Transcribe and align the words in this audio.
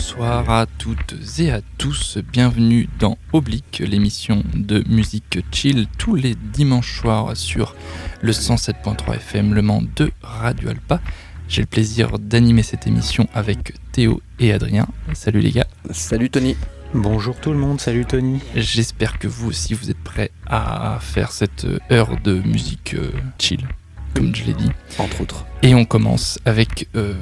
Bonsoir 0.00 0.48
à 0.48 0.64
toutes 0.64 1.14
et 1.40 1.52
à 1.52 1.60
tous, 1.76 2.16
bienvenue 2.32 2.88
dans 2.98 3.18
Oblique, 3.34 3.82
l'émission 3.86 4.42
de 4.54 4.82
musique 4.88 5.40
chill 5.52 5.86
tous 5.98 6.14
les 6.14 6.34
dimanches 6.34 7.00
soirs 7.00 7.36
sur 7.36 7.76
le 8.22 8.32
107.3 8.32 9.16
FM 9.16 9.52
Le 9.52 9.60
Mans 9.60 9.82
de 9.96 10.10
Radio 10.22 10.70
Alpa. 10.70 11.02
J'ai 11.48 11.60
le 11.60 11.66
plaisir 11.66 12.18
d'animer 12.18 12.62
cette 12.62 12.86
émission 12.86 13.28
avec 13.34 13.74
Théo 13.92 14.22
et 14.38 14.54
Adrien. 14.54 14.88
Salut 15.12 15.40
les 15.40 15.50
gars. 15.50 15.66
Salut 15.90 16.30
Tony. 16.30 16.56
Bonjour 16.94 17.36
tout 17.36 17.52
le 17.52 17.58
monde, 17.58 17.78
salut 17.78 18.06
Tony. 18.06 18.40
J'espère 18.56 19.18
que 19.18 19.28
vous 19.28 19.50
aussi 19.50 19.74
vous 19.74 19.90
êtes 19.90 20.02
prêts 20.02 20.30
à 20.46 20.96
faire 21.02 21.30
cette 21.30 21.66
heure 21.92 22.16
de 22.24 22.40
musique 22.40 22.94
euh, 22.94 23.12
chill, 23.38 23.68
comme 24.14 24.34
je 24.34 24.44
l'ai 24.44 24.54
dit. 24.54 24.70
Entre 24.98 25.20
autres. 25.20 25.44
Et 25.62 25.74
on 25.74 25.84
commence 25.84 26.38
avec 26.46 26.88
euh, 26.96 27.12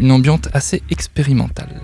une 0.00 0.10
ambiance 0.10 0.48
assez 0.52 0.82
expérimentale. 0.90 1.80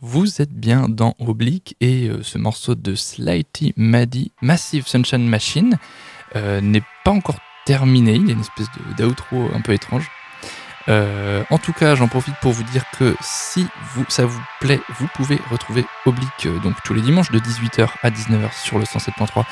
Vous 0.00 0.40
êtes 0.40 0.52
bien 0.52 0.88
dans 0.88 1.14
Oblique 1.18 1.76
et 1.80 2.08
euh, 2.08 2.22
ce 2.22 2.38
morceau 2.38 2.74
de 2.74 2.94
Slighty 2.94 3.74
Maddy 3.76 4.32
Massive 4.40 4.86
Sunshine 4.86 5.28
Machine 5.28 5.78
euh, 6.36 6.60
n'est 6.60 6.82
pas 7.04 7.10
encore 7.10 7.38
terminé. 7.66 8.14
Il 8.14 8.26
y 8.26 8.30
a 8.30 8.32
une 8.32 8.40
espèce 8.40 8.66
d'outro 8.96 9.48
un 9.54 9.60
peu 9.60 9.72
étrange. 9.72 10.10
Euh, 10.88 11.44
en 11.50 11.58
tout 11.58 11.72
cas, 11.72 11.94
j'en 11.94 12.08
profite 12.08 12.34
pour 12.40 12.52
vous 12.52 12.64
dire 12.64 12.84
que 12.98 13.14
si 13.20 13.66
ça 14.08 14.26
vous 14.26 14.40
plaît, 14.60 14.80
vous 14.98 15.06
pouvez 15.14 15.38
retrouver 15.50 15.84
Oblique 16.06 16.48
donc 16.62 16.74
tous 16.84 16.94
les 16.94 17.02
dimanches 17.02 17.30
de 17.30 17.38
18h 17.38 17.88
à 18.02 18.10
19h 18.10 18.52
sur 18.64 18.78
le 18.78 18.84
107.3 18.84 19.44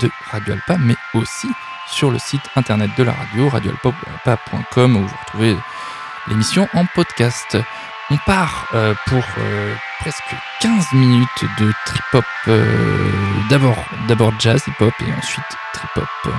de 0.00 0.10
Radio 0.30 0.54
Alpa, 0.54 0.78
mais 0.78 0.96
aussi 1.14 1.48
sur 1.88 2.10
le 2.10 2.18
site 2.18 2.42
internet 2.56 2.90
de 2.96 3.04
la 3.04 3.12
radio, 3.12 3.48
radioalpa.com, 3.48 4.96
où 4.96 5.00
vous 5.00 5.16
retrouvez 5.24 5.56
l'émission 6.28 6.68
en 6.74 6.86
podcast. 6.86 7.56
On 8.10 8.16
part 8.26 8.66
euh, 8.74 8.94
pour 9.06 9.24
euh, 9.38 9.74
presque 10.00 10.34
15 10.60 10.92
minutes 10.94 11.44
de 11.58 11.72
trip-hop, 11.86 12.24
euh, 12.48 13.10
d'abord, 13.48 14.32
jazz, 14.38 14.62
hip-hop 14.66 14.92
et 15.06 15.12
ensuite 15.12 15.44
trip-hop. 15.72 16.34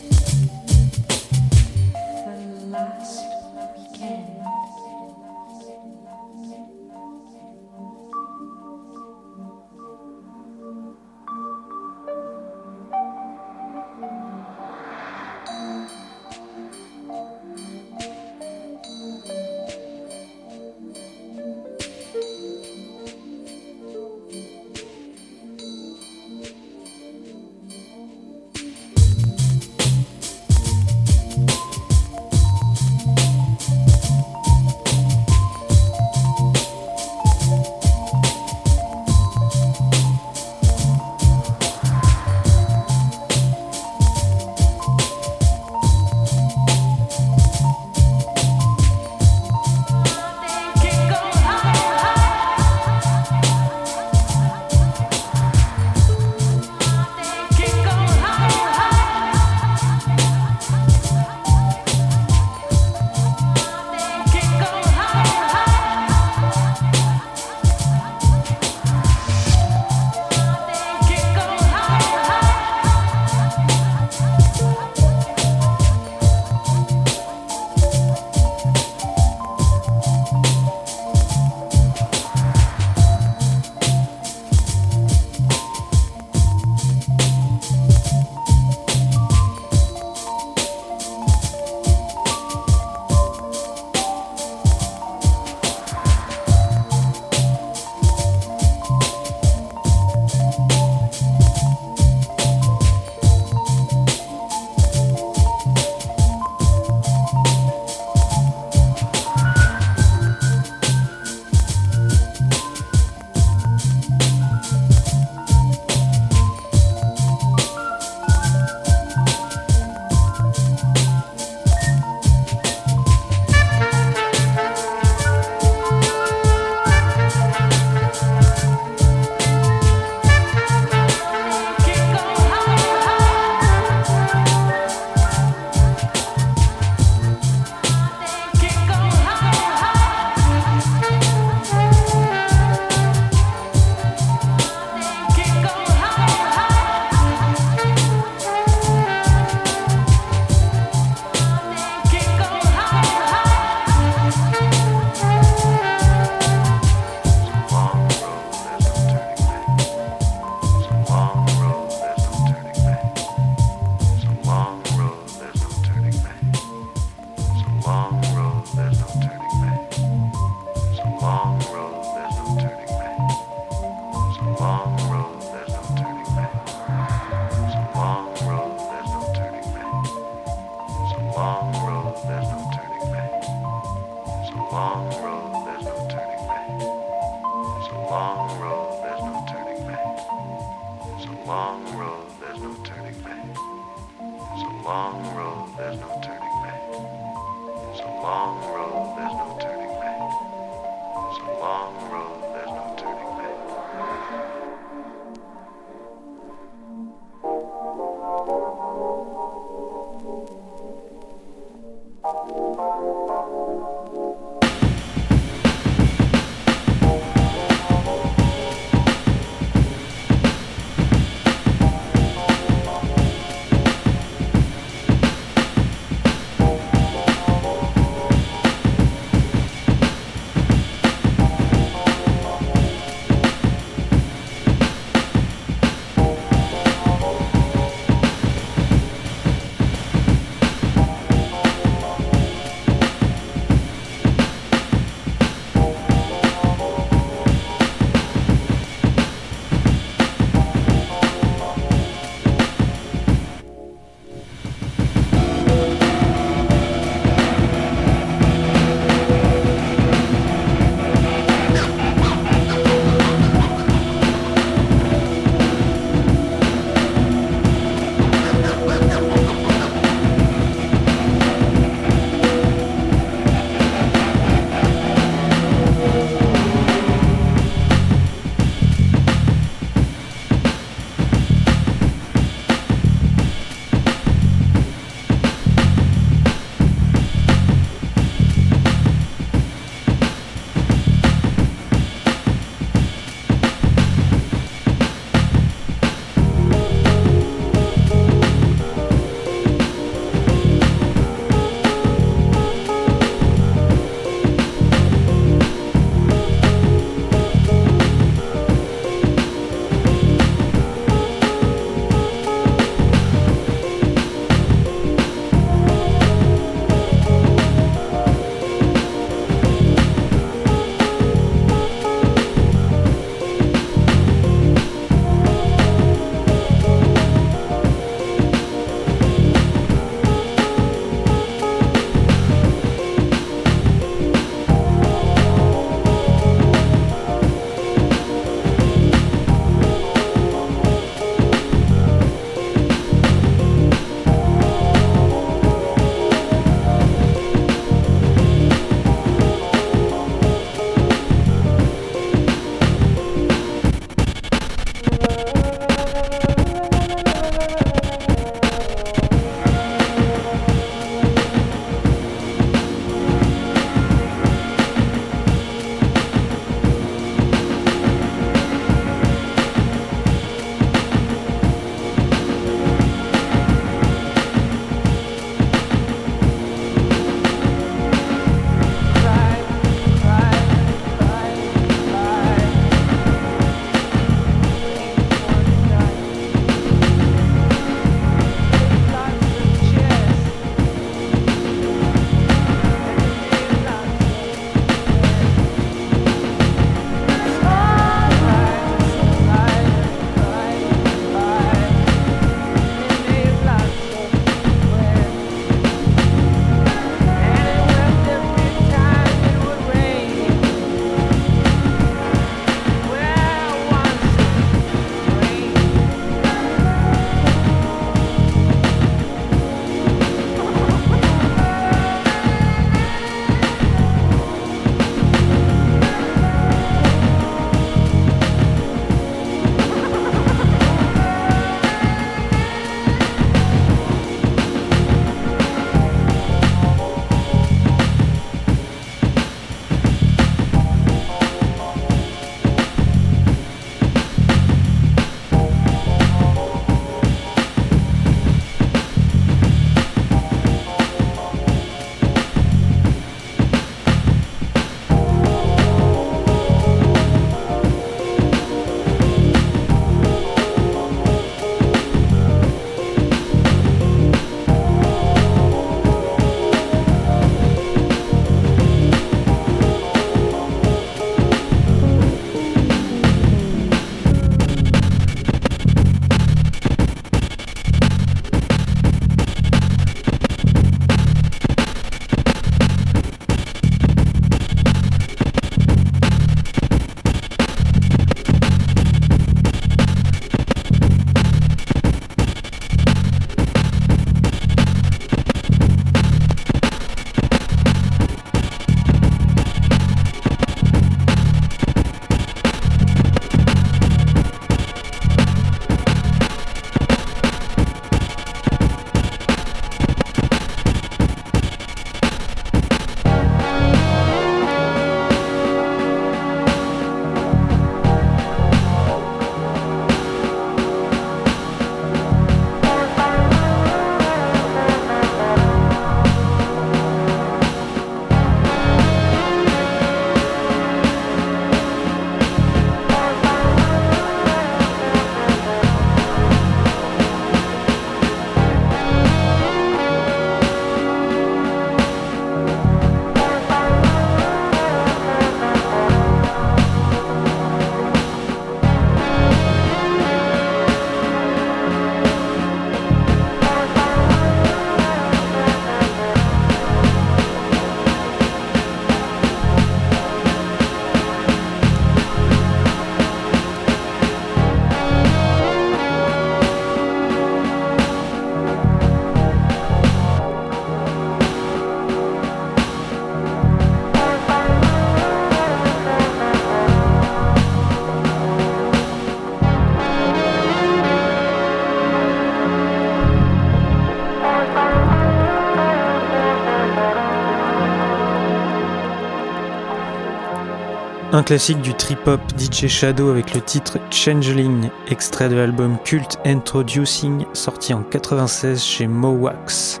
Un 591.36 591.42
classique 591.42 591.82
du 591.82 591.92
trip-hop 591.92 592.40
DJ 592.58 592.86
Shadow 592.86 593.28
avec 593.28 593.52
le 593.52 593.60
titre 593.60 593.98
Changeling, 594.10 594.88
extrait 595.10 595.50
de 595.50 595.54
l'album 595.54 595.98
Cult 596.02 596.38
Introducing, 596.46 597.44
sorti 597.52 597.92
en 597.92 598.02
96 598.04 598.82
chez 598.82 599.06
Mowax. 599.06 600.00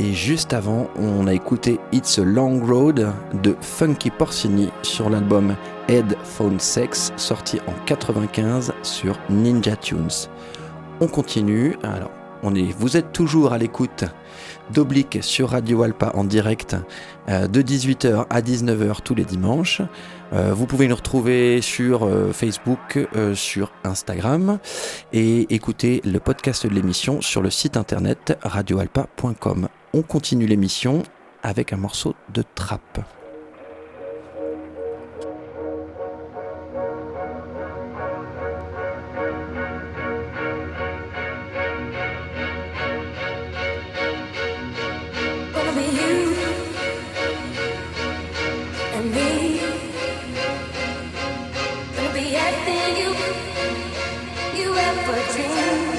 Et 0.00 0.12
juste 0.12 0.54
avant, 0.54 0.88
on 0.96 1.28
a 1.28 1.32
écouté 1.32 1.78
It's 1.92 2.18
a 2.18 2.24
Long 2.24 2.60
Road 2.66 3.12
de 3.44 3.56
Funky 3.60 4.10
Porcini 4.10 4.70
sur 4.82 5.08
l'album 5.08 5.54
Headphone 5.86 6.58
Sex, 6.58 7.12
sorti 7.16 7.60
en 7.68 7.84
95 7.86 8.72
sur 8.82 9.16
Ninja 9.30 9.76
Tunes. 9.76 10.26
On 11.00 11.06
continue. 11.06 11.78
Alors, 11.84 12.10
on 12.42 12.54
est, 12.54 12.72
vous 12.78 12.96
êtes 12.96 13.12
toujours 13.12 13.52
à 13.52 13.58
l'écoute 13.58 14.04
d'Oblique 14.70 15.18
sur 15.22 15.50
Radio 15.50 15.82
Alpa 15.82 16.12
en 16.14 16.24
direct 16.24 16.76
euh, 17.28 17.46
de 17.46 17.62
18h 17.62 18.26
à 18.28 18.40
19h 18.40 19.02
tous 19.02 19.14
les 19.14 19.24
dimanches. 19.24 19.82
Euh, 20.32 20.52
vous 20.54 20.66
pouvez 20.66 20.88
nous 20.88 20.96
retrouver 20.96 21.60
sur 21.60 22.04
euh, 22.04 22.32
Facebook, 22.32 22.98
sur 23.34 23.72
Instagram 23.84 24.58
et 25.12 25.54
écouter 25.54 26.00
le 26.04 26.18
podcast 26.18 26.66
de 26.66 26.74
l'émission 26.74 27.20
sur 27.20 27.42
le 27.42 27.50
site 27.50 27.76
internet 27.76 28.38
radioalpa.com. 28.42 29.68
On 29.94 30.02
continue 30.02 30.46
l'émission 30.46 31.02
avec 31.42 31.72
un 31.72 31.76
morceau 31.76 32.14
de 32.32 32.42
trappe. 32.54 33.21
never 54.94 55.32
dreamed. 55.32 55.91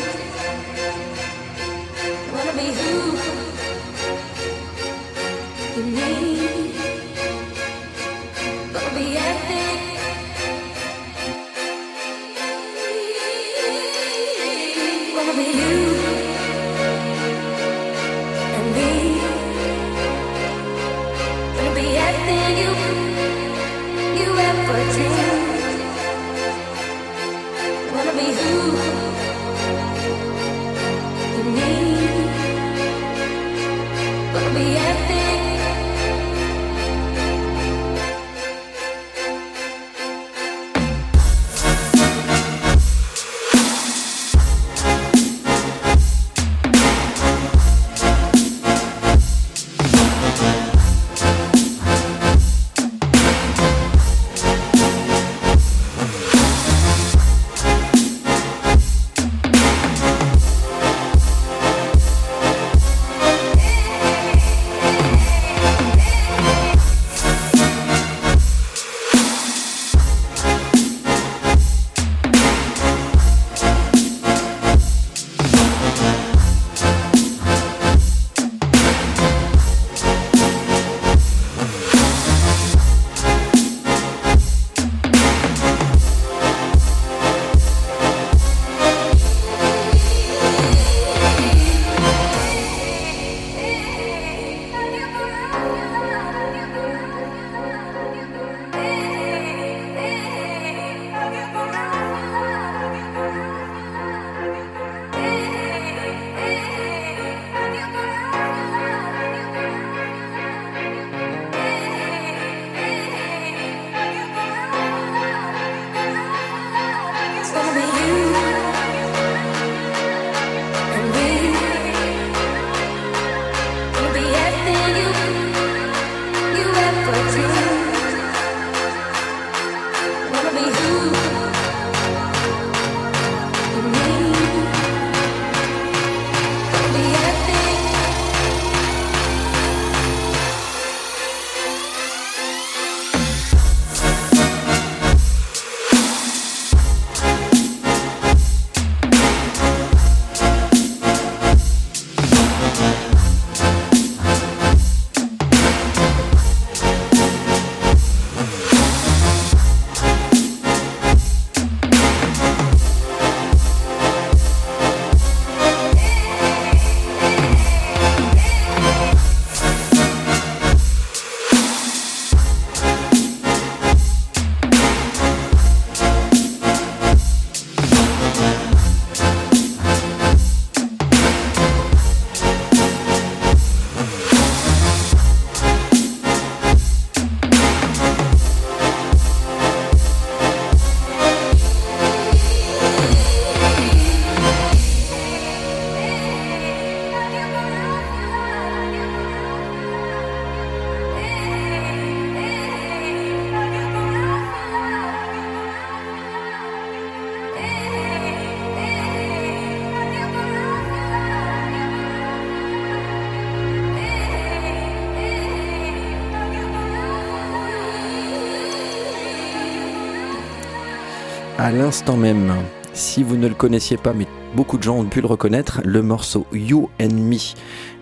À 221.64 221.72
l'instant 221.72 222.18
même, 222.18 222.54
Si 222.92 223.24
vous 223.24 223.38
ne 223.38 223.48
le 223.48 223.56
connaissiez 223.56 223.96
pas, 223.96 224.12
mais 224.12 224.28
beaucoup 224.54 224.78
de 224.78 224.84
gens 224.84 224.98
ont 224.98 225.06
pu 225.06 225.22
le 225.22 225.28
reconnaître, 225.28 225.80
le 225.86 226.02
morceau 226.02 226.46
You 226.52 226.90
and 227.02 227.14
Me 227.14 227.38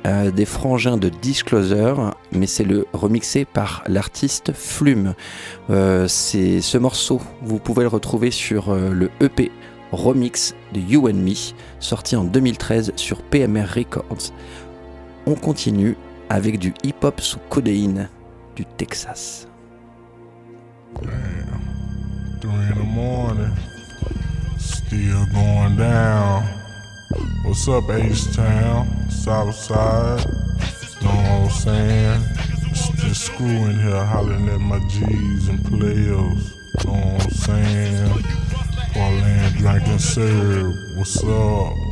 euh, 0.07 0.31
des 0.31 0.45
frangins 0.45 0.97
de 0.97 1.09
Disclosure, 1.09 2.15
mais 2.31 2.47
c'est 2.47 2.63
le 2.63 2.87
remixé 2.91 3.45
par 3.45 3.83
l'artiste 3.85 4.51
Flume. 4.51 5.13
Euh, 5.69 6.07
c'est 6.07 6.59
ce 6.59 6.79
morceau, 6.79 7.21
vous 7.43 7.59
pouvez 7.59 7.83
le 7.83 7.89
retrouver 7.89 8.31
sur 8.31 8.69
euh, 8.69 8.89
le 8.89 9.11
EP 9.21 9.51
remix 9.91 10.55
de 10.73 10.79
You 10.79 11.07
and 11.07 11.21
Me, 11.21 11.35
sorti 11.79 12.15
en 12.15 12.23
2013 12.23 12.93
sur 12.95 13.21
PMR 13.21 13.67
Records. 13.75 14.33
On 15.27 15.35
continue 15.35 15.97
avec 16.29 16.57
du 16.57 16.73
hip-hop 16.83 17.21
sous 17.21 17.39
codéine 17.47 18.09
du 18.55 18.65
Texas. 18.65 19.47
Still 24.57 25.25
going 25.27 25.77
down. 25.77 26.43
What's 27.43 27.67
up, 27.67 27.89
H-Town? 27.89 29.09
Southside? 29.09 30.25
Know 31.01 31.09
what 31.09 31.29
I'm 31.29 31.49
saying? 31.49 32.23
Just 32.97 33.25
screwing 33.25 33.79
here 33.79 34.05
hollering 34.05 34.49
at 34.49 34.59
my 34.59 34.79
G's 34.89 35.49
and 35.49 35.63
players. 35.65 36.55
Know 36.85 36.93
what 36.93 37.23
I'm 37.23 37.29
saying? 37.29 38.23
Parlaing, 38.93 39.53
drinking, 39.57 39.99
serve. 39.99 40.75
What's 40.95 41.23
up? 41.23 41.91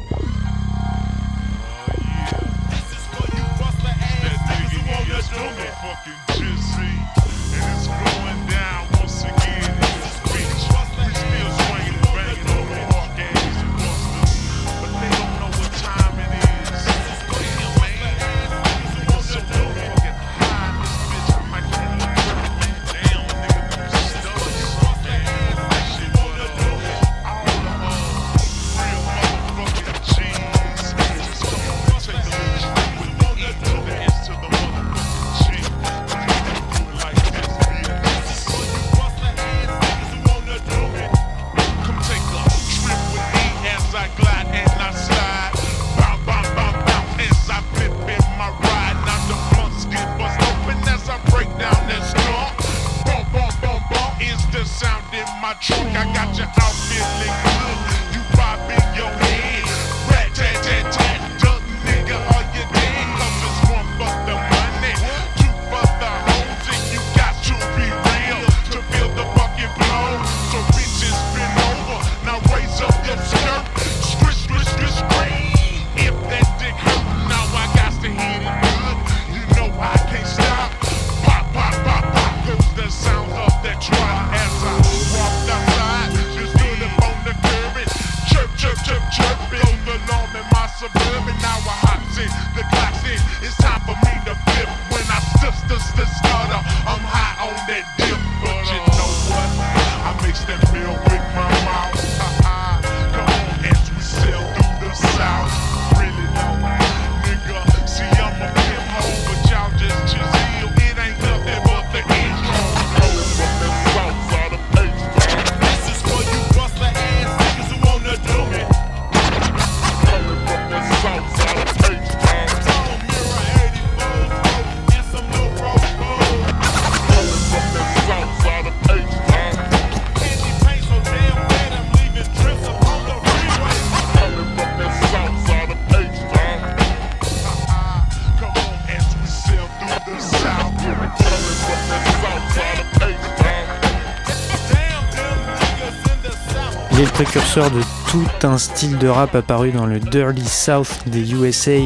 De 147.56 147.82
tout 148.12 148.48
un 148.48 148.60
style 148.60 149.00
de 149.00 149.08
rap 149.08 149.34
apparu 149.34 149.72
dans 149.72 149.88
le 149.88 150.00
Dirty 150.00 150.46
South 150.46 151.00
des 151.08 151.34
USA, 151.34 151.80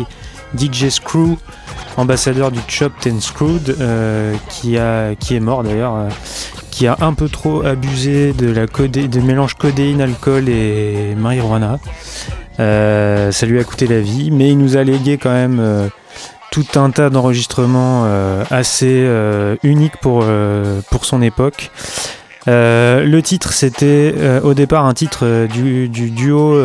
DJ 0.58 0.89
Screw, 0.89 1.38
ambassadeur 1.95 2.52
du 2.52 2.60
Chopped 2.67 3.12
and 3.12 3.21
Screwed, 3.21 3.78
euh, 3.80 4.36
qui, 4.49 4.78
a, 4.78 5.15
qui 5.15 5.36
est 5.36 5.39
mort 5.39 5.63
d'ailleurs, 5.63 5.95
euh, 5.95 6.10
qui 6.69 6.86
a 6.86 6.97
un 6.99 7.13
peu 7.13 7.30
trop 7.30 7.65
abusé 7.65 8.34
de 8.34 8.52
la 8.52 8.65
de 8.65 9.19
mélange 9.21 9.54
codéine, 9.54 10.02
alcool 10.02 10.49
et 10.49 11.15
marijuana. 11.15 11.80
Euh, 12.60 13.32
ça 13.32 13.45
lui 13.45 13.58
a 13.58 13.63
coûté 13.63 13.88
la 13.88 14.02
vie, 14.02 14.32
mais 14.32 14.49
il 14.49 14.58
nous 14.58 14.76
a 14.76 14.84
légué 14.84 15.17
quand 15.17 15.32
même 15.32 15.89
tout 16.52 16.67
un 16.76 16.89
tas 16.89 17.10
d'enregistrements 17.10 18.06
assez 18.52 19.10
uniques 19.63 19.97
pour, 20.02 20.26
pour 20.91 21.06
son 21.06 21.21
époque. 21.21 21.71
Euh, 22.48 23.04
le 23.04 23.22
titre, 23.22 23.54
c'était 23.54 24.14
euh, 24.18 24.42
au 24.42 24.54
départ 24.54 24.86
un 24.86 24.94
titre 24.94 25.20
euh, 25.24 25.48
du, 25.48 25.88
duo 25.90 26.56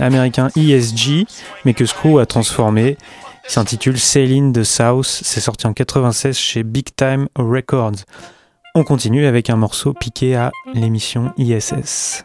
américain 0.00 0.48
ESG, 0.56 1.26
mais 1.64 1.74
que 1.74 1.84
Screw 1.84 2.18
a 2.18 2.26
transformé. 2.26 2.96
Il 3.44 3.50
s'intitule 3.50 3.98
Sailing 3.98 4.52
the 4.52 4.62
South. 4.62 5.06
C'est 5.06 5.40
sorti 5.40 5.66
en 5.66 5.72
96 5.72 6.36
chez 6.36 6.62
Big 6.62 6.88
Time 6.96 7.28
Records. 7.36 8.04
On 8.74 8.84
continue 8.84 9.26
avec 9.26 9.50
un 9.50 9.56
morceau 9.56 9.94
piqué 9.94 10.36
à 10.36 10.52
l'émission 10.74 11.32
ISS. 11.38 12.24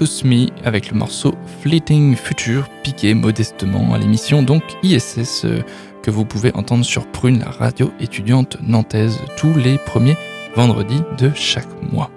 Akosmi 0.00 0.50
avec 0.64 0.90
le 0.90 0.96
morceau 0.96 1.34
Fleeting 1.60 2.16
Future, 2.16 2.66
piqué 2.82 3.12
modestement 3.12 3.92
à 3.92 3.98
l'émission 3.98 4.42
donc 4.42 4.62
ISS 4.82 5.44
euh, 5.44 5.60
que 6.02 6.10
vous 6.10 6.24
pouvez 6.24 6.54
entendre 6.54 6.86
sur 6.86 7.06
Prune, 7.06 7.40
la 7.40 7.50
radio 7.50 7.92
étudiante 8.00 8.56
nantaise, 8.62 9.18
tous 9.36 9.52
les 9.52 9.76
premiers 9.76 10.16
vendredis 10.56 11.02
de 11.18 11.30
chaque 11.34 11.68
mois. 11.92 12.10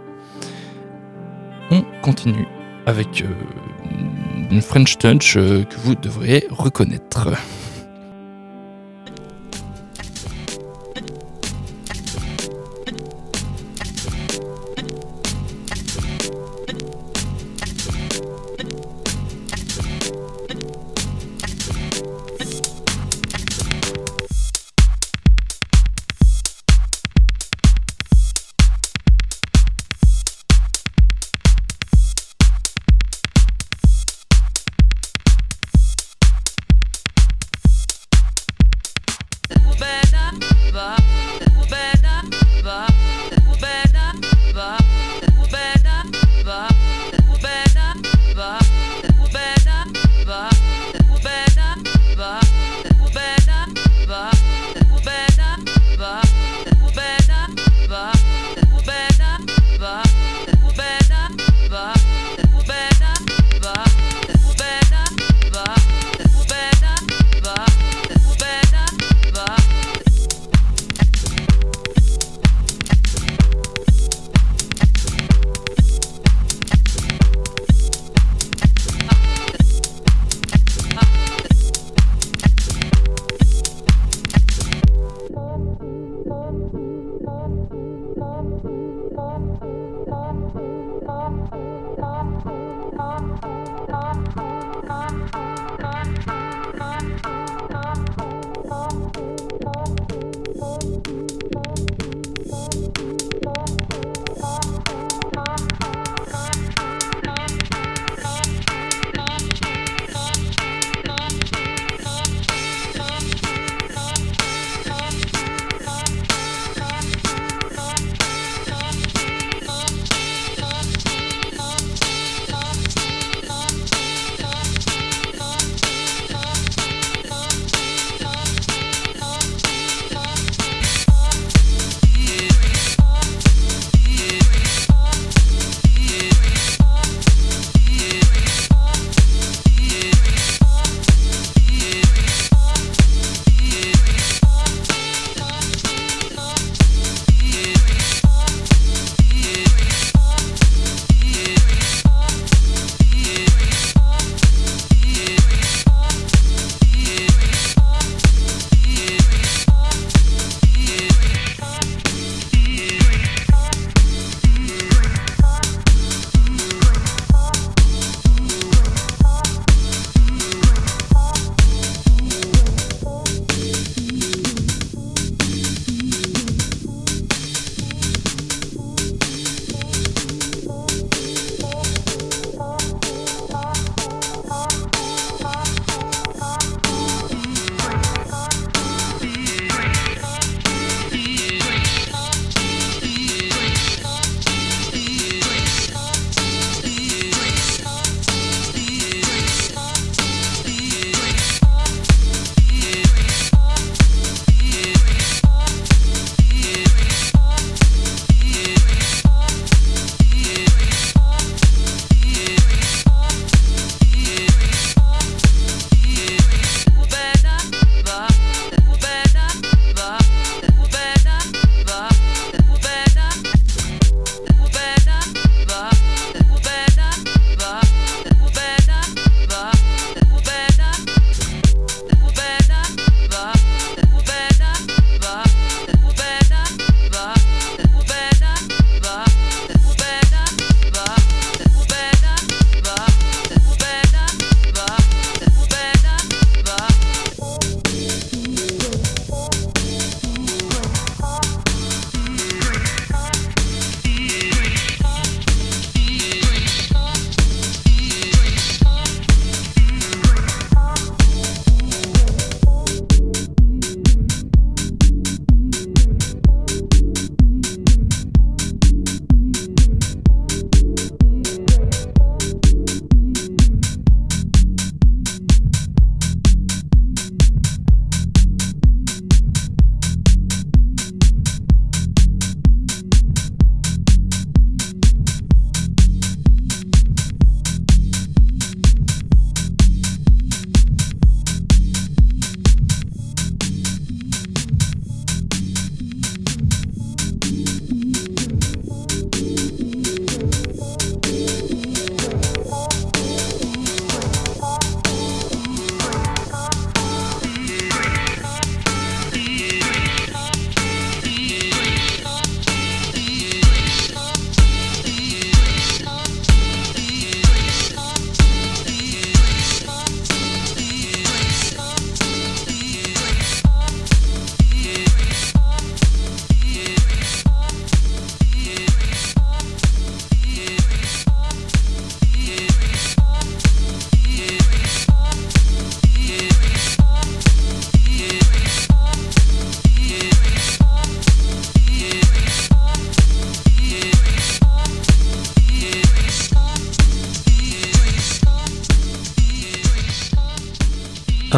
On 1.72 1.84
continue 2.02 2.48
avec 2.86 3.22
euh, 3.22 4.48
une 4.50 4.62
French 4.62 4.98
Touch 4.98 5.36
euh, 5.36 5.66
que 5.66 5.76
vous 5.84 5.96
devriez 5.96 6.48
reconnaître. 6.52 7.32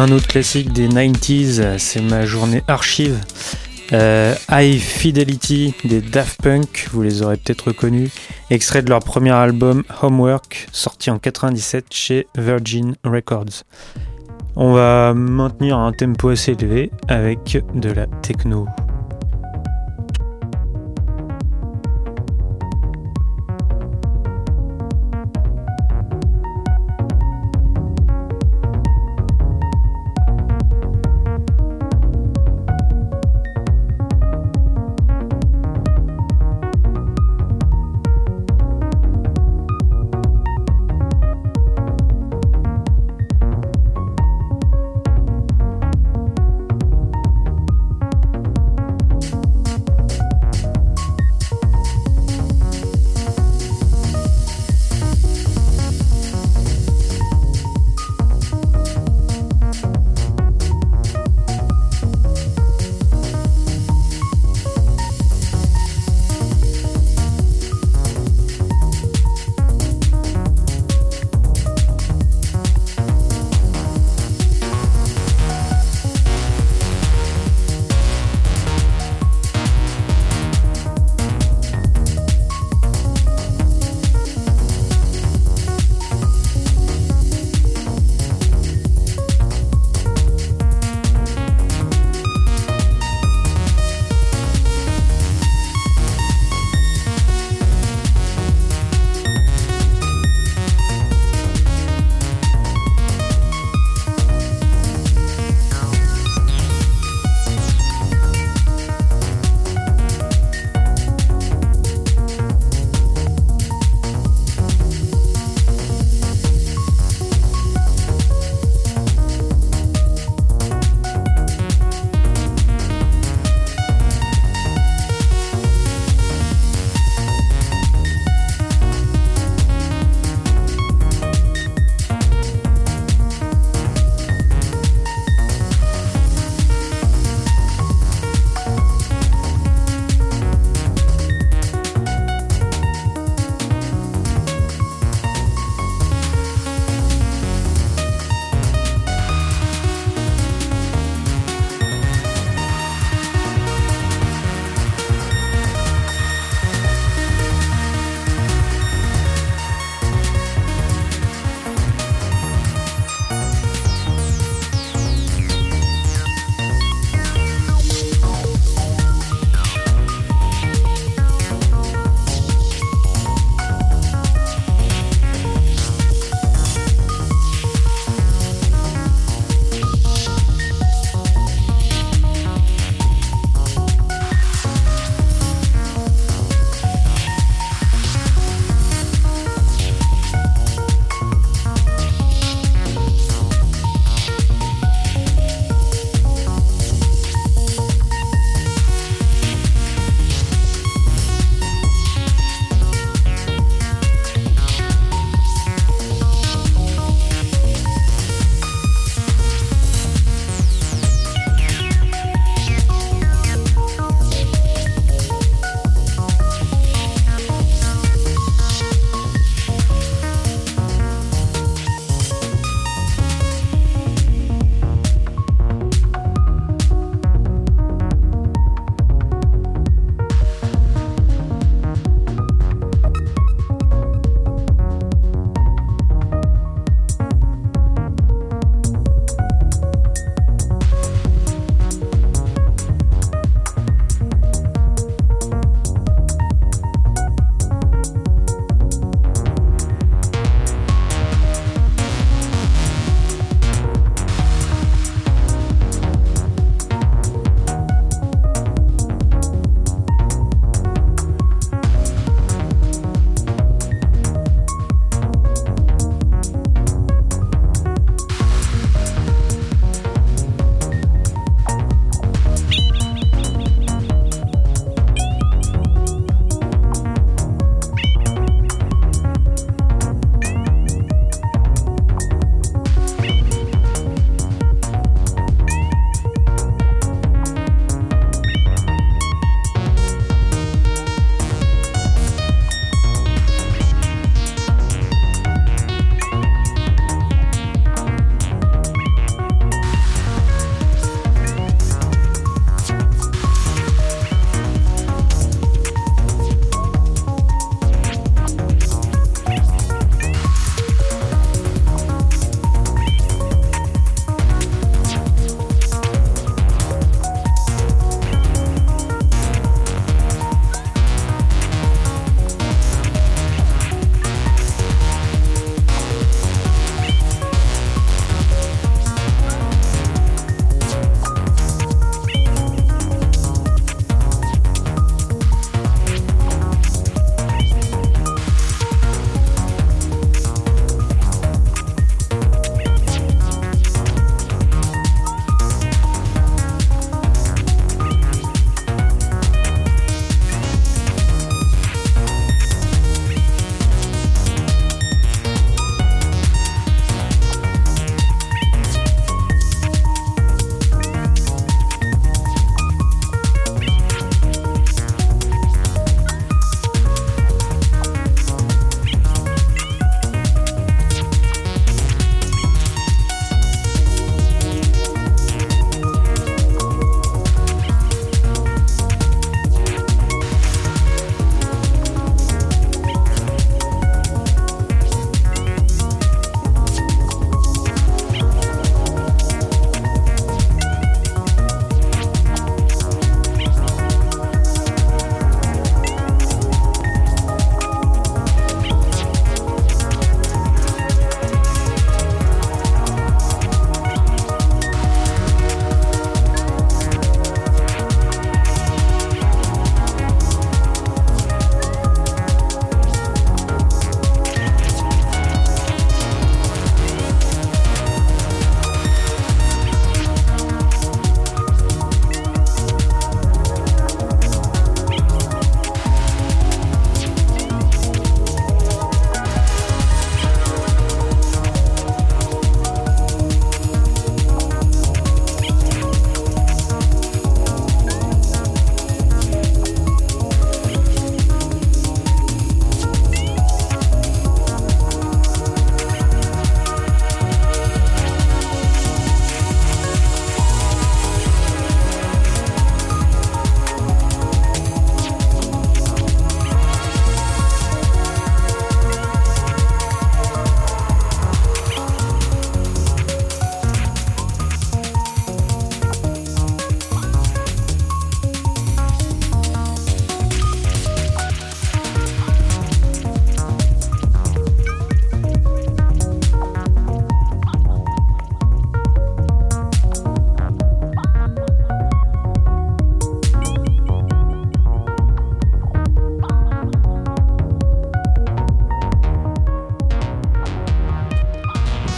Un 0.06 0.12
autre 0.12 0.28
classique 0.28 0.72
des 0.72 0.86
90s, 0.86 1.78
c'est 1.78 2.00
ma 2.00 2.24
journée 2.26 2.62
archive. 2.68 3.18
Euh, 3.92 4.36
High 4.48 4.78
Fidelity 4.78 5.74
des 5.82 6.00
Daft 6.00 6.40
Punk, 6.40 6.86
vous 6.92 7.02
les 7.02 7.22
aurez 7.22 7.36
peut-être 7.36 7.62
reconnus, 7.62 8.12
extrait 8.50 8.82
de 8.82 8.90
leur 8.90 9.00
premier 9.00 9.32
album 9.32 9.82
Homework, 10.02 10.68
sorti 10.70 11.10
en 11.10 11.18
97 11.18 11.86
chez 11.90 12.28
Virgin 12.38 12.94
Records. 13.02 13.64
On 14.54 14.74
va 14.74 15.12
maintenir 15.12 15.76
un 15.76 15.90
tempo 15.90 16.28
assez 16.28 16.52
élevé 16.52 16.92
avec 17.08 17.58
de 17.74 17.90
la 17.90 18.06
techno. 18.06 18.68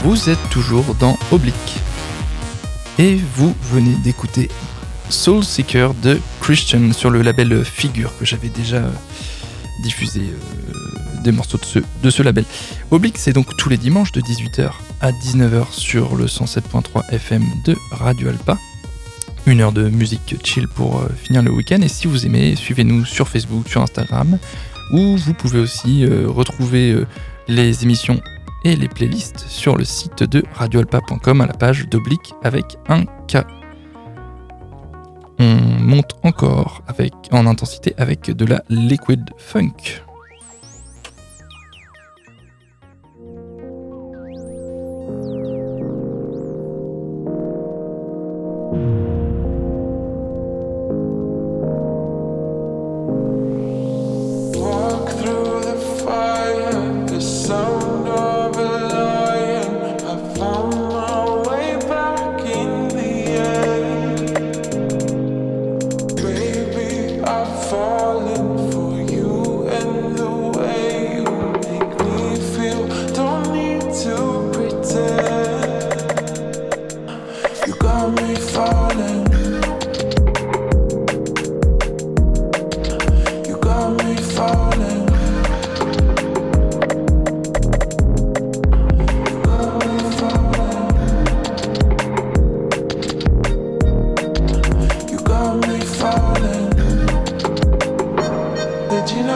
Vous 0.09 0.31
êtes 0.31 0.49
toujours 0.49 0.95
dans 0.95 1.19
Oblique. 1.33 1.77
Et 2.99 3.17
vous 3.37 3.55
venez 3.61 3.95
d'écouter 3.97 4.49
Soul 5.11 5.45
Seeker 5.45 5.93
de 5.93 6.19
Christian 6.41 6.95
sur 6.95 7.11
le 7.11 7.21
label 7.21 7.63
Figure 7.63 8.11
que 8.19 8.25
j'avais 8.25 8.49
déjà 8.49 8.85
diffusé 9.83 10.21
euh, 10.23 11.23
des 11.23 11.31
morceaux 11.31 11.59
de 11.59 11.65
ce, 11.67 11.79
de 12.03 12.09
ce 12.09 12.23
label. 12.23 12.47
Oblique, 12.91 13.19
c'est 13.19 13.35
donc 13.35 13.55
tous 13.59 13.69
les 13.69 13.77
dimanches 13.77 14.11
de 14.13 14.23
18h 14.23 14.71
à 15.03 15.13
19h 15.13 15.73
sur 15.73 16.17
le 16.17 16.25
107.3 16.25 17.13
FM 17.13 17.45
de 17.67 17.77
Radio 17.91 18.31
Alpa. 18.31 18.57
Une 19.45 19.61
heure 19.61 19.73
de 19.73 19.91
musique 19.91 20.37
chill 20.43 20.69
pour 20.69 21.01
euh, 21.01 21.09
finir 21.23 21.43
le 21.43 21.51
week-end. 21.51 21.83
Et 21.83 21.89
si 21.89 22.07
vous 22.07 22.25
aimez, 22.25 22.57
suivez-nous 22.57 23.05
sur 23.05 23.29
Facebook, 23.29 23.69
sur 23.69 23.83
Instagram, 23.83 24.39
où 24.91 25.19
vous 25.19 25.35
pouvez 25.35 25.59
aussi 25.59 26.07
euh, 26.07 26.27
retrouver 26.31 26.97
les 27.47 27.83
émissions 27.83 28.23
et 28.65 28.77
les 28.77 28.89
playlists 28.89 29.41
sur 29.49 29.77
le 29.77 29.85
site 29.85 30.23
de 30.23 30.43
radioalpa.com 30.53 31.41
à 31.41 31.47
la 31.47 31.53
page 31.53 31.89
d'oblique 31.89 32.35
avec 32.43 32.77
un 32.89 33.05
K. 33.27 33.45
On 35.39 35.55
monte 35.81 36.17
encore 36.25 36.83
avec, 36.89 37.13
en 37.31 37.47
intensité 37.47 37.95
avec 37.97 38.31
de 38.31 38.45
la 38.45 38.63
liquid 38.69 39.31
funk. 39.37 40.03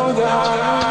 know 0.09 0.15
God. 0.15 0.82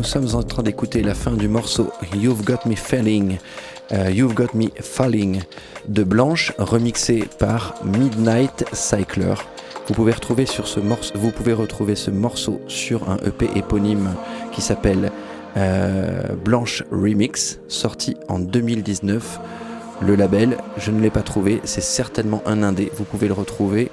Sommes 0.00 0.34
en 0.34 0.42
train 0.42 0.62
d'écouter 0.62 1.02
la 1.02 1.14
fin 1.14 1.32
du 1.32 1.48
morceau 1.48 1.92
You've 2.16 2.44
Got 2.44 2.66
Me 2.66 2.74
Falling, 2.74 3.36
euh, 3.92 4.10
You've 4.10 4.32
Got 4.32 4.54
Me 4.54 4.68
Falling 4.80 5.42
de 5.86 6.02
Blanche, 6.02 6.54
remixé 6.56 7.24
par 7.38 7.74
Midnight 7.84 8.64
Cycler. 8.72 9.34
Vous 9.86 9.94
pouvez 9.94 10.12
retrouver 10.12 10.46
sur 10.46 10.66
ce 10.66 10.80
morceau, 10.80 11.12
vous 11.16 11.30
pouvez 11.30 11.52
retrouver 11.52 11.94
ce 11.94 12.10
morceau 12.10 12.60
sur 12.68 13.10
un 13.10 13.18
EP 13.18 13.50
éponyme 13.54 14.14
qui 14.52 14.62
s'appelle 14.62 15.12
euh, 15.58 16.22
Blanche 16.42 16.84
Remix, 16.90 17.60
sorti 17.68 18.16
en 18.28 18.38
2019. 18.38 19.40
Le 20.00 20.16
label, 20.16 20.56
je 20.78 20.90
ne 20.90 21.00
l'ai 21.00 21.10
pas 21.10 21.22
trouvé, 21.22 21.60
c'est 21.64 21.82
certainement 21.82 22.42
un 22.46 22.62
indé. 22.62 22.90
Vous 22.96 23.04
pouvez 23.04 23.28
le 23.28 23.34
retrouver 23.34 23.90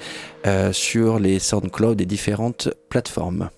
euh, 0.48 0.72
sur 0.72 1.20
les 1.20 1.40
SoundCloud 1.40 2.00
et 2.00 2.06
différentes 2.06 2.70
plateformes. 2.88 3.50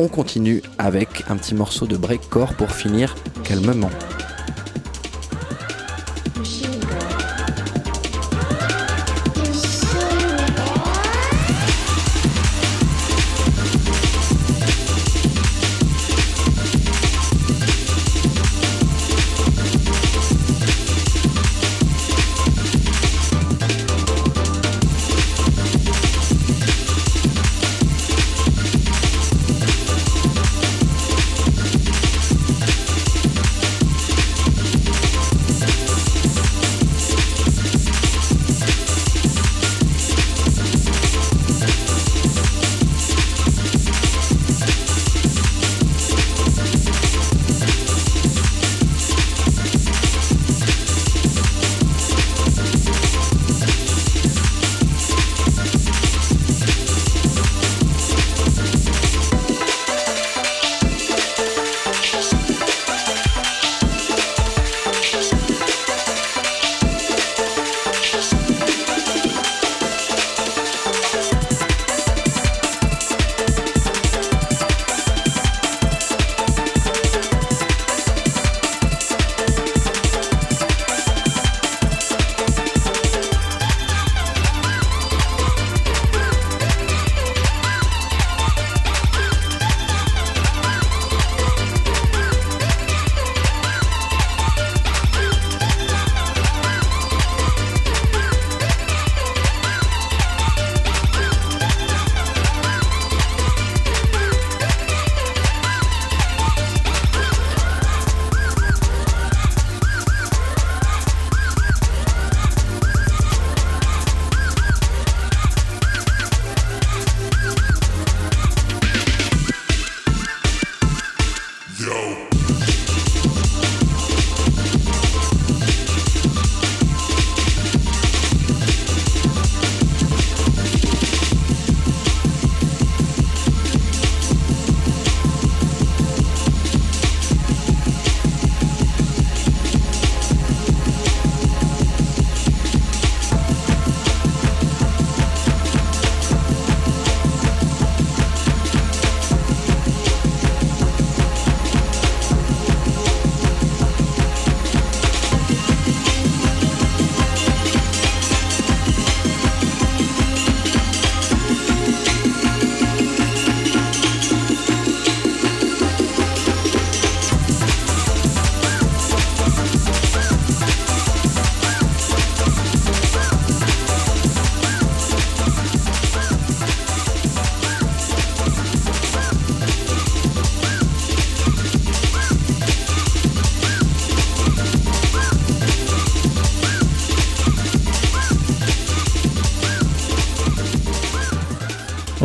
On 0.00 0.08
continue 0.08 0.60
avec 0.78 1.24
un 1.28 1.36
petit 1.36 1.54
morceau 1.54 1.86
de 1.86 1.96
breakcore 1.96 2.54
pour 2.54 2.72
finir 2.72 3.14
calmement. 3.44 3.90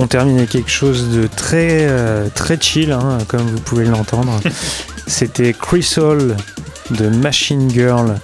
Termine 0.08 0.38
avec 0.38 0.50
quelque 0.50 0.72
chose 0.72 1.10
de 1.10 1.28
très, 1.28 1.88
euh, 1.90 2.28
très 2.34 2.60
chill, 2.60 2.92
hein, 2.92 3.18
comme 3.28 3.42
vous 3.42 3.60
pouvez 3.60 3.86
l'entendre. 3.86 4.40
C'était 5.08 5.54
Chrysal 5.54 6.38
de 6.92 7.10
Machine 7.10 7.70
Girl, 7.70 8.16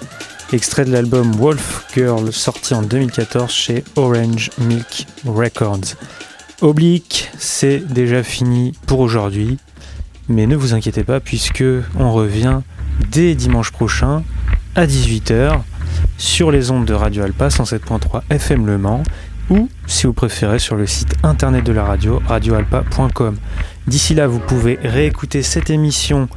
extrait 0.53 0.85
de 0.85 0.91
l'album 0.91 1.31
Wolf 1.33 1.85
Girl, 1.93 2.31
sorti 2.31 2.73
en 2.73 2.81
2014 2.81 3.51
chez 3.51 3.83
Orange 3.95 4.51
Milk 4.59 5.07
Records. 5.25 5.95
Oblique, 6.61 7.29
c'est 7.37 7.79
déjà 7.79 8.23
fini 8.23 8.73
pour 8.87 8.99
aujourd'hui, 8.99 9.57
mais 10.29 10.47
ne 10.47 10.55
vous 10.55 10.73
inquiétez 10.73 11.03
pas 11.03 11.19
puisque 11.19 11.63
on 11.99 12.13
revient 12.13 12.61
dès 13.11 13.35
dimanche 13.35 13.71
prochain 13.71 14.23
à 14.75 14.85
18h 14.85 15.59
sur 16.17 16.51
les 16.51 16.71
ondes 16.71 16.85
de 16.85 16.93
Radio 16.93 17.23
Alpa 17.23 17.49
107.3 17.49 18.21
FM 18.29 18.65
Le 18.65 18.77
Mans 18.77 19.03
ou, 19.49 19.69
si 19.87 20.07
vous 20.07 20.13
préférez, 20.13 20.59
sur 20.59 20.75
le 20.75 20.87
site 20.87 21.15
internet 21.23 21.63
de 21.63 21.71
la 21.71 21.83
radio, 21.83 22.21
radioalpa.com. 22.27 23.37
D'ici 23.87 24.15
là, 24.15 24.27
vous 24.27 24.39
pouvez 24.39 24.79
réécouter 24.81 25.43
cette 25.43 25.69
émission 25.69 26.27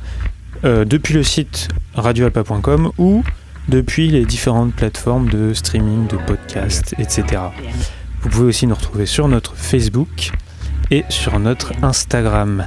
euh, 0.64 0.84
depuis 0.84 1.14
le 1.14 1.22
site 1.22 1.68
radioalpa.com 1.94 2.92
ou 2.98 3.22
depuis 3.68 4.08
les 4.08 4.24
différentes 4.24 4.74
plateformes 4.74 5.28
de 5.28 5.52
streaming, 5.52 6.06
de 6.06 6.16
podcast, 6.16 6.94
etc. 6.98 7.42
Vous 8.22 8.30
pouvez 8.30 8.46
aussi 8.46 8.66
nous 8.66 8.74
retrouver 8.74 9.06
sur 9.06 9.28
notre 9.28 9.54
Facebook 9.56 10.32
et 10.90 11.04
sur 11.08 11.38
notre 11.38 11.72
Instagram. 11.82 12.66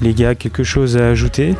Les 0.00 0.14
gars, 0.14 0.34
quelque 0.34 0.64
chose 0.64 0.96
à 0.96 1.08
ajouter? 1.08 1.54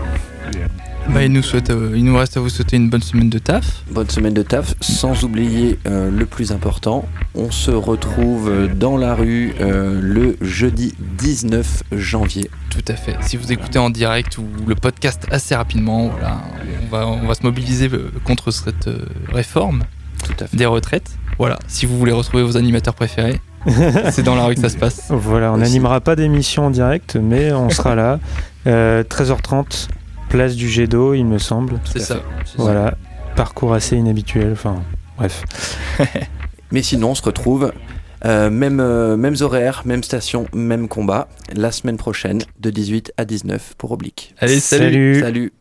Bah, 1.10 1.22
il, 1.22 1.32
nous 1.32 1.42
souhaite, 1.42 1.70
euh, 1.70 1.92
il 1.94 2.04
nous 2.04 2.16
reste 2.16 2.36
à 2.36 2.40
vous 2.40 2.48
souhaiter 2.48 2.76
une 2.76 2.90
bonne 2.90 3.02
semaine 3.02 3.30
de 3.30 3.38
taf. 3.38 3.82
Bonne 3.90 4.08
semaine 4.10 4.34
de 4.34 4.42
taf, 4.42 4.74
sans 4.80 5.24
oublier 5.24 5.78
euh, 5.86 6.10
le 6.10 6.26
plus 6.26 6.52
important. 6.52 7.08
On 7.34 7.50
se 7.50 7.70
retrouve 7.70 8.48
euh, 8.48 8.68
dans 8.68 8.96
la 8.96 9.14
rue 9.14 9.54
le 9.58 10.36
jeudi 10.40 10.94
19 11.18 11.84
janvier. 11.92 12.50
Tout 12.70 12.84
à 12.88 12.94
fait. 12.94 13.16
Si 13.22 13.36
vous 13.36 13.52
écoutez 13.52 13.78
en 13.78 13.90
direct 13.90 14.38
ou 14.38 14.46
le 14.66 14.74
podcast 14.74 15.26
assez 15.30 15.54
rapidement, 15.54 16.08
voilà, 16.08 16.42
on, 16.82 16.90
va, 16.90 17.06
on 17.06 17.26
va 17.26 17.34
se 17.34 17.42
mobiliser 17.42 17.90
contre 18.24 18.50
cette 18.50 18.88
réforme 19.32 19.84
des 20.52 20.66
retraites. 20.66 21.16
Voilà, 21.38 21.58
si 21.68 21.86
vous 21.86 21.98
voulez 21.98 22.12
retrouver 22.12 22.42
vos 22.42 22.56
animateurs 22.56 22.94
préférés, 22.94 23.40
c'est 24.10 24.22
dans 24.22 24.34
la 24.34 24.44
rue 24.46 24.54
que 24.54 24.60
ça 24.60 24.68
se 24.68 24.76
passe. 24.76 25.06
Voilà, 25.10 25.52
on 25.52 25.58
n'animera 25.58 26.00
pas 26.00 26.16
d'émission 26.16 26.66
en 26.66 26.70
direct, 26.70 27.16
mais 27.20 27.52
on 27.52 27.70
sera 27.70 27.94
là. 27.94 28.18
13h30, 28.66 29.88
place 30.28 30.56
du 30.56 30.68
jet 30.68 30.86
d'eau, 30.86 31.14
il 31.14 31.24
me 31.24 31.38
semble. 31.38 31.80
C'est 31.84 32.00
ça. 32.00 32.22
Voilà, 32.56 32.96
parcours 33.34 33.74
assez 33.74 33.96
inhabituel, 33.96 34.52
enfin, 34.52 34.82
bref. 35.16 35.44
Mais 36.72 36.82
sinon, 36.82 37.10
on 37.10 37.14
se 37.14 37.22
retrouve, 37.22 37.72
euh, 38.24 38.50
même, 38.50 38.80
euh, 38.80 39.16
mêmes 39.16 39.36
horaires, 39.40 39.82
même 39.84 40.02
station, 40.02 40.46
même 40.52 40.88
combat, 40.88 41.28
la 41.54 41.70
semaine 41.70 41.96
prochaine, 41.96 42.42
de 42.58 42.70
18 42.70 43.12
à 43.16 43.24
19 43.24 43.74
pour 43.78 43.92
Oblique. 43.92 44.34
Allez, 44.38 44.58
salut. 44.60 45.20
Salut. 45.20 45.52